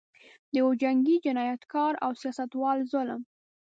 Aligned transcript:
د 0.51 0.53
یوه 0.59 0.73
جنګي 0.81 1.15
جنایتکار 1.25 1.93
او 2.05 2.11
سیاستوال 2.21 2.77
ظلم. 2.91 3.21